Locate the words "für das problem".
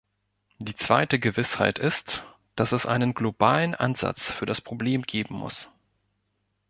4.31-5.03